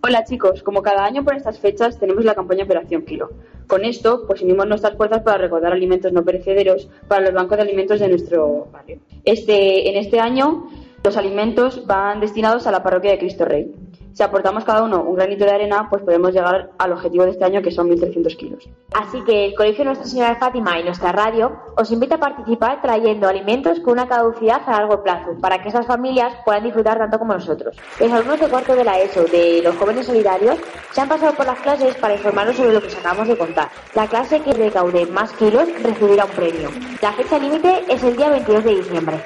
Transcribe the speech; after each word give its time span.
Hola 0.00 0.22
chicos, 0.24 0.62
como 0.62 0.80
cada 0.80 1.04
año 1.04 1.24
por 1.24 1.34
estas 1.34 1.58
fechas 1.58 1.98
tenemos 1.98 2.24
la 2.24 2.36
campaña 2.36 2.62
Operación 2.62 3.02
Kilo. 3.02 3.30
Con 3.66 3.84
esto, 3.84 4.26
pues 4.28 4.40
unimos 4.42 4.68
nuestras 4.68 4.96
fuerzas 4.96 5.22
para 5.22 5.38
recaudar 5.38 5.72
alimentos 5.72 6.12
no 6.12 6.24
perecederos 6.24 6.88
para 7.08 7.22
los 7.22 7.34
bancos 7.34 7.56
de 7.56 7.64
alimentos 7.64 7.98
de 7.98 8.08
nuestro 8.08 8.68
barrio. 8.72 9.00
Este, 9.24 9.90
en 9.90 9.96
este 9.96 10.20
año, 10.20 10.70
los 11.02 11.16
alimentos 11.16 11.84
van 11.84 12.20
destinados 12.20 12.68
a 12.68 12.70
la 12.70 12.80
parroquia 12.80 13.10
de 13.10 13.18
Cristo 13.18 13.44
Rey. 13.44 13.74
Si 14.18 14.24
aportamos 14.24 14.64
cada 14.64 14.82
uno 14.82 15.04
un 15.04 15.14
granito 15.14 15.44
de 15.44 15.52
arena, 15.52 15.86
pues 15.88 16.02
podemos 16.02 16.32
llegar 16.32 16.70
al 16.76 16.92
objetivo 16.92 17.22
de 17.22 17.30
este 17.30 17.44
año, 17.44 17.62
que 17.62 17.70
son 17.70 17.88
1.300 17.88 18.36
kilos. 18.36 18.68
Así 18.92 19.22
que 19.22 19.46
el 19.46 19.54
Colegio 19.54 19.84
Nuestra 19.84 20.08
Señora 20.08 20.34
Fátima 20.34 20.76
y 20.80 20.82
nuestra 20.82 21.12
radio 21.12 21.52
os 21.76 21.88
invita 21.92 22.16
a 22.16 22.18
participar 22.18 22.82
trayendo 22.82 23.28
alimentos 23.28 23.78
con 23.78 23.92
una 23.92 24.08
caducidad 24.08 24.60
a 24.66 24.72
largo 24.72 25.04
plazo, 25.04 25.36
para 25.40 25.62
que 25.62 25.68
esas 25.68 25.86
familias 25.86 26.34
puedan 26.44 26.64
disfrutar 26.64 26.98
tanto 26.98 27.16
como 27.20 27.34
nosotros. 27.34 27.76
Los 28.00 28.10
alumnos 28.10 28.40
de 28.40 28.48
cuarto 28.48 28.74
de 28.74 28.82
la 28.82 28.98
ESO 28.98 29.22
de 29.22 29.60
los 29.62 29.76
jóvenes 29.76 30.06
solidarios 30.06 30.58
se 30.90 31.00
han 31.00 31.08
pasado 31.08 31.34
por 31.34 31.46
las 31.46 31.60
clases 31.60 31.94
para 31.94 32.14
informarnos 32.14 32.56
sobre 32.56 32.72
lo 32.72 32.80
que 32.80 32.88
os 32.88 32.96
acabamos 32.96 33.28
de 33.28 33.38
contar. 33.38 33.68
La 33.94 34.08
clase 34.08 34.40
que 34.40 34.52
recaude 34.52 35.06
más 35.06 35.32
kilos 35.34 35.68
recibirá 35.80 36.24
un 36.24 36.32
premio. 36.32 36.70
La 37.00 37.12
fecha 37.12 37.38
límite 37.38 37.84
es 37.88 38.02
el 38.02 38.16
día 38.16 38.30
22 38.30 38.64
de 38.64 38.74
diciembre. 38.74 39.22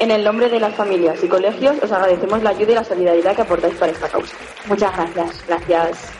En 0.00 0.12
el 0.12 0.22
nombre 0.22 0.48
de 0.48 0.60
las 0.60 0.74
familias 0.76 1.22
y 1.24 1.28
colegios, 1.28 1.76
os 1.82 1.90
agradecemos 1.90 2.40
la 2.42 2.50
ayuda 2.50 2.70
y 2.70 2.74
la 2.76 2.84
solidaridad 2.84 3.34
que 3.34 3.42
aportáis 3.42 3.74
para 3.74 3.90
esta 3.90 4.08
causa. 4.08 4.36
Muchas 4.68 4.94
gracias. 4.96 5.44
Gracias. 5.48 6.12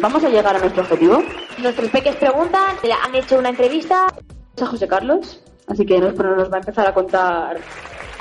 ¿Vamos 0.00 0.24
a 0.24 0.30
llegar 0.30 0.56
a 0.56 0.58
nuestro 0.58 0.82
objetivo? 0.82 1.22
Nuestros 1.58 1.90
peques 1.90 2.16
preguntan, 2.16 2.76
han 3.04 3.14
hecho 3.14 3.38
una 3.38 3.50
entrevista. 3.50 4.06
a 4.06 4.66
José 4.66 4.88
Carlos, 4.88 5.42
así 5.68 5.84
que 5.84 5.98
nos, 5.98 6.14
nos 6.14 6.50
va 6.50 6.56
a 6.56 6.60
empezar 6.60 6.86
a 6.86 6.94
contar 6.94 7.58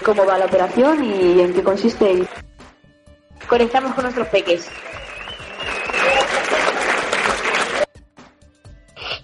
cómo 0.04 0.26
va 0.26 0.38
la 0.38 0.46
operación 0.46 1.02
y 1.04 1.40
en 1.40 1.54
qué 1.54 1.64
consiste. 1.64 2.28
Conectamos 3.48 3.94
con 3.94 4.04
nuestros 4.04 4.28
peques. 4.28 4.70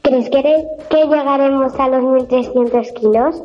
¿Crees 0.03 0.29
que, 0.29 0.65
que 0.89 1.05
llegaremos 1.05 1.77
a 1.77 1.87
los 1.89 2.01
1.300 2.01 2.93
kilos? 2.93 3.43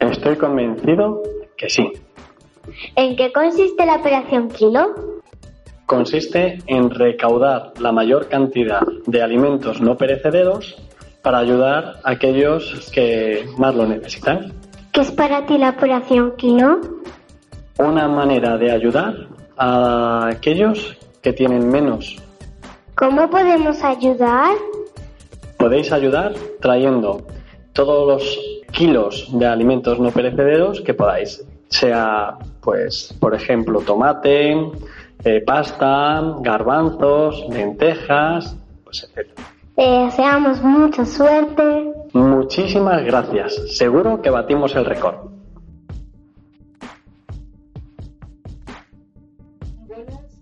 Estoy 0.00 0.36
convencido 0.36 1.22
que 1.60 1.68
sí. 1.68 1.92
¿En 2.96 3.16
qué 3.16 3.32
consiste 3.32 3.84
la 3.84 3.96
operación 3.96 4.48
Kilo? 4.48 4.94
Consiste 5.84 6.58
en 6.66 6.88
recaudar 6.88 7.74
la 7.78 7.92
mayor 7.92 8.28
cantidad 8.28 8.80
de 9.06 9.22
alimentos 9.22 9.80
no 9.82 9.96
perecederos 9.96 10.76
para 11.20 11.38
ayudar 11.38 11.96
a 12.02 12.12
aquellos 12.12 12.90
que 12.94 13.46
más 13.58 13.74
lo 13.74 13.86
necesitan. 13.86 14.54
¿Qué 14.92 15.02
es 15.02 15.10
para 15.10 15.44
ti 15.44 15.58
la 15.58 15.70
operación 15.70 16.32
Kilo? 16.36 16.80
Una 17.78 18.08
manera 18.08 18.56
de 18.56 18.70
ayudar 18.70 19.28
a 19.58 20.28
aquellos 20.28 20.96
que 21.20 21.34
tienen 21.34 21.68
menos. 21.68 22.16
¿Cómo 22.94 23.28
podemos 23.28 23.84
ayudar? 23.84 24.56
Podéis 25.58 25.92
ayudar 25.92 26.32
trayendo 26.60 27.26
todos 27.74 28.08
los 28.08 28.38
kilos 28.72 29.28
de 29.38 29.46
alimentos 29.46 29.98
no 29.98 30.10
perecederos 30.10 30.80
que 30.80 30.94
podáis. 30.94 31.44
Sea, 31.70 32.36
pues, 32.60 33.16
por 33.20 33.32
ejemplo, 33.32 33.80
tomate, 33.80 34.52
eh, 35.24 35.40
pasta, 35.46 36.36
garbanzos, 36.40 37.46
lentejas, 37.48 38.56
pues, 38.82 39.04
etc. 39.04 39.30
Te 39.76 39.82
deseamos 39.82 40.60
mucha 40.62 41.06
suerte. 41.06 41.94
Muchísimas 42.12 43.04
gracias. 43.04 43.76
Seguro 43.76 44.20
que 44.20 44.30
batimos 44.30 44.74
el 44.74 44.84
récord. 44.84 45.30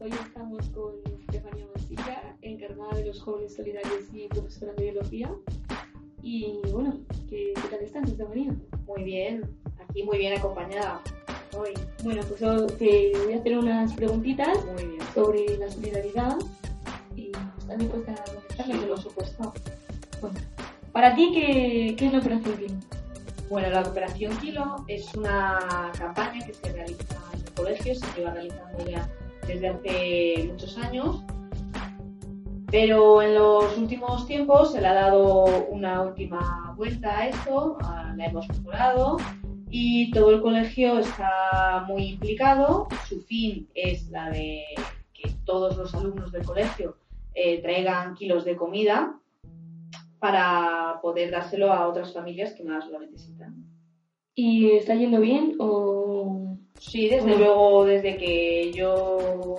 Hoy 0.00 0.10
estamos 0.10 0.66
con 0.70 0.94
Estefanía 1.20 1.66
Mansilla, 1.74 2.22
encargada 2.41 2.94
de 2.94 3.04
los 3.04 3.20
jóvenes 3.20 3.54
solidarios 3.54 4.14
y 4.14 4.28
profesora 4.28 4.72
de 4.72 4.84
biología. 4.84 5.30
Y 6.22 6.62
bueno, 6.72 6.94
¿qué, 7.28 7.53
qué 7.54 7.69
tal 7.69 7.80
estás, 7.80 8.08
Estefanía? 8.08 8.54
Muy 8.86 9.04
bien, 9.04 9.42
aquí 9.78 10.03
muy 10.04 10.16
bien 10.16 10.38
acompañada 10.38 11.03
hoy. 11.58 11.74
Bueno, 12.02 12.22
pues 12.28 12.41
yo 12.41 12.66
te 12.66 13.12
voy 13.24 13.32
a 13.34 13.38
hacer 13.38 13.58
unas 13.58 13.92
preguntitas 13.94 14.58
sobre 15.14 15.58
la 15.58 15.70
solidaridad 15.70 16.36
y 17.16 17.32
estás 17.58 17.78
dispuesta 17.78 18.12
a 18.12 18.24
contestarme. 18.24 18.86
Por 18.86 19.00
supuesto. 19.00 19.52
Bueno, 20.20 20.38
para 20.92 21.14
ti, 21.14 21.30
¿qué, 21.32 21.94
qué 21.97 22.06
es 22.06 22.12
la 22.12 22.18
operación 22.18 22.56
Kilo? 22.56 22.74
Bueno, 23.48 23.70
la 23.70 23.80
Operación 23.80 24.36
Kilo 24.38 24.84
es 24.88 25.14
una 25.14 25.91
campaña 25.97 26.44
que 26.44 26.52
se 26.52 26.70
realiza 26.70 27.16
en 27.32 27.41
el 27.41 27.52
colegio, 27.54 27.94
se 27.94 28.06
lleva 28.14 28.32
realizando 28.32 28.84
ya 28.84 29.08
desde 29.47 29.68
hace 29.68 30.48
muchos 30.50 30.76
años, 30.76 31.22
pero 32.70 33.22
en 33.22 33.34
los 33.34 33.78
últimos 33.78 34.26
tiempos 34.26 34.72
se 34.72 34.82
le 34.82 34.88
ha 34.88 34.92
dado 34.92 35.47
una 35.70 36.02
última 36.02 36.74
vuelta 36.76 37.20
a 37.20 37.28
esto, 37.28 37.78
la 38.16 38.26
hemos 38.26 38.47
mejorado 38.50 39.16
y 39.70 40.10
todo 40.10 40.30
el 40.30 40.40
colegio 40.40 40.98
está 40.98 41.84
muy 41.86 42.10
implicado. 42.10 42.88
Su 43.08 43.22
fin 43.22 43.68
es 43.74 44.08
la 44.10 44.30
de 44.30 44.64
que 45.12 45.30
todos 45.44 45.76
los 45.76 45.94
alumnos 45.94 46.32
del 46.32 46.44
colegio 46.44 46.96
eh, 47.34 47.60
traigan 47.60 48.14
kilos 48.14 48.44
de 48.44 48.56
comida 48.56 49.18
para 50.18 50.98
poder 51.02 51.30
dárselo 51.30 51.72
a 51.72 51.88
otras 51.88 52.12
familias 52.12 52.52
que 52.54 52.64
más 52.64 52.88
lo 52.88 53.00
necesitan. 53.00 53.64
¿Y 54.34 54.70
está 54.72 54.94
yendo 54.94 55.20
bien 55.20 55.56
o...? 55.58 56.56
Sí, 56.78 57.08
desde 57.08 57.36
luego, 57.36 57.84
desde 57.84 58.16
que 58.16 58.72
yo 58.72 59.56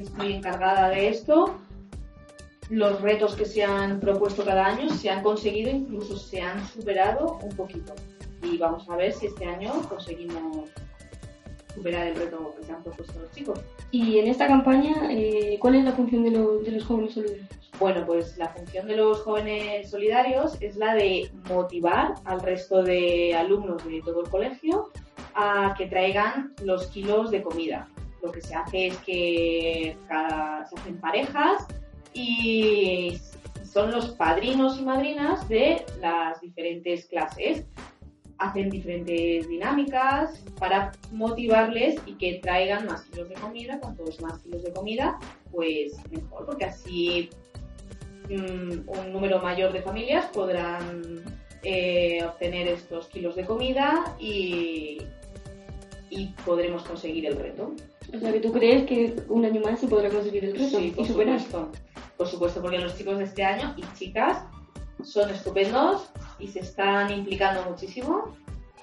estoy 0.00 0.32
encargada 0.32 0.88
de 0.88 1.08
esto, 1.08 1.54
los 2.70 3.02
retos 3.02 3.36
que 3.36 3.44
se 3.44 3.62
han 3.62 4.00
propuesto 4.00 4.42
cada 4.42 4.66
año 4.66 4.88
se 4.88 5.10
han 5.10 5.22
conseguido, 5.22 5.70
incluso 5.70 6.16
se 6.16 6.40
han 6.40 6.66
superado 6.66 7.38
un 7.42 7.54
poquito. 7.54 7.94
Y 8.42 8.58
vamos 8.58 8.88
a 8.88 8.96
ver 8.96 9.12
si 9.12 9.26
este 9.26 9.44
año 9.44 9.72
conseguimos 9.88 10.68
superar 11.74 12.08
el 12.08 12.16
reto 12.16 12.54
que 12.58 12.64
se 12.66 12.72
han 12.72 12.82
propuesto 12.82 13.18
los 13.20 13.30
chicos. 13.32 13.60
Y 13.90 14.18
en 14.18 14.28
esta 14.28 14.46
campaña, 14.46 15.08
eh, 15.10 15.56
¿cuál 15.60 15.76
es 15.76 15.84
la 15.84 15.92
función 15.92 16.22
de, 16.24 16.30
lo- 16.32 16.58
de 16.58 16.72
los 16.72 16.84
jóvenes 16.84 17.14
solidarios? 17.14 17.46
Bueno, 17.80 18.04
pues 18.06 18.36
la 18.36 18.48
función 18.48 18.86
de 18.86 18.96
los 18.96 19.20
jóvenes 19.22 19.90
solidarios 19.90 20.56
es 20.60 20.76
la 20.76 20.94
de 20.94 21.30
motivar 21.48 22.14
al 22.24 22.40
resto 22.40 22.82
de 22.82 23.34
alumnos 23.34 23.84
de 23.86 24.02
todo 24.04 24.22
el 24.22 24.28
colegio 24.28 24.90
a 25.34 25.74
que 25.78 25.86
traigan 25.86 26.52
los 26.62 26.86
kilos 26.88 27.30
de 27.30 27.42
comida. 27.42 27.88
Lo 28.22 28.30
que 28.30 28.42
se 28.42 28.54
hace 28.54 28.88
es 28.88 28.96
que 28.98 29.96
cada- 30.06 30.66
se 30.66 30.76
hacen 30.78 31.00
parejas 31.00 31.66
y 32.12 33.18
son 33.64 33.90
los 33.90 34.10
padrinos 34.10 34.78
y 34.78 34.82
madrinas 34.84 35.48
de 35.48 35.84
las 36.00 36.40
diferentes 36.42 37.06
clases. 37.06 37.64
Hacen 38.42 38.70
diferentes 38.70 39.48
dinámicas 39.48 40.42
para 40.58 40.90
motivarles 41.12 41.96
y 42.06 42.14
que 42.14 42.40
traigan 42.42 42.86
más 42.86 43.02
kilos 43.02 43.28
de 43.28 43.34
comida. 43.36 43.78
Cuantos 43.80 44.20
más 44.20 44.38
kilos 44.40 44.64
de 44.64 44.72
comida, 44.72 45.18
pues 45.52 45.92
mejor, 46.10 46.46
porque 46.46 46.64
así 46.64 47.30
mm, 48.28 48.88
un 48.88 49.12
número 49.12 49.40
mayor 49.40 49.72
de 49.72 49.80
familias 49.82 50.26
podrán 50.32 51.22
eh, 51.62 52.24
obtener 52.24 52.66
estos 52.66 53.06
kilos 53.06 53.36
de 53.36 53.44
comida 53.44 54.16
y, 54.18 54.98
y 56.10 56.26
podremos 56.44 56.82
conseguir 56.82 57.26
el 57.26 57.36
reto. 57.36 57.74
O 58.12 58.18
sea, 58.18 58.32
que 58.32 58.40
tú 58.40 58.52
crees 58.52 58.84
que 58.86 59.14
un 59.28 59.44
año 59.44 59.60
más 59.60 59.78
se 59.78 59.86
podrá 59.86 60.10
conseguir 60.10 60.44
el 60.46 60.52
reto 60.58 60.78
Sí, 60.78 60.86
y 60.88 60.90
por 60.90 61.06
superar. 61.06 61.38
supuesto. 61.40 61.70
Por 62.16 62.26
supuesto, 62.28 62.60
porque 62.60 62.78
los 62.78 62.96
chicos 62.98 63.18
de 63.18 63.24
este 63.24 63.44
año 63.44 63.74
y 63.76 63.82
chicas 63.96 64.44
son 65.04 65.30
estupendos 65.30 66.10
y 66.42 66.48
se 66.48 66.60
están 66.60 67.10
implicando 67.12 67.62
muchísimo 67.70 68.34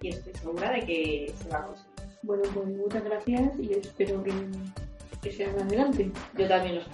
y 0.01 0.09
estoy 0.09 0.33
segura 0.33 0.71
de 0.71 0.85
que 0.85 1.33
se 1.37 1.49
va 1.49 1.59
a 1.59 1.65
conseguir. 1.67 1.89
Bueno, 2.23 2.43
pues 2.53 2.67
muchas 2.67 3.03
gracias 3.03 3.59
y 3.59 3.73
espero 3.73 4.23
que, 4.23 4.31
que 5.21 5.31
seas 5.31 5.55
adelante. 5.61 6.11
Yo 6.37 6.47
también 6.47 6.75
los 6.75 6.85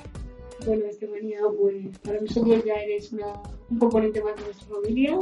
Bueno, 0.66 0.86
Estefanía, 0.86 1.40
pues 1.60 1.98
para 2.00 2.20
nosotros 2.20 2.64
ya 2.64 2.76
eres 2.76 3.14
una, 3.14 3.34
un 3.70 3.80
componente 3.80 4.24
más 4.24 4.36
de 4.36 4.42
nuestra 4.44 4.76
familia 4.76 5.20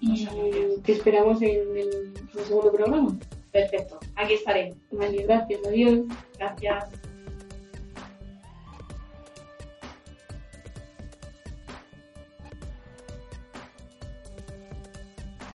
y 0.00 0.26
te 0.82 0.92
esperamos 0.92 1.42
en 1.42 1.50
el, 1.50 1.78
en 1.78 2.38
el 2.38 2.44
segundo 2.44 2.72
programa. 2.72 3.18
Perfecto, 3.52 3.98
aquí 4.16 4.34
estaré. 4.34 4.74
Vale, 4.92 5.22
gracias, 5.22 5.60
adiós. 5.66 6.06
Gracias. 6.38 7.03